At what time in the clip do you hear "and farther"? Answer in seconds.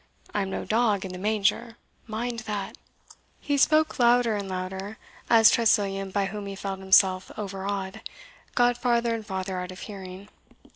9.13-9.59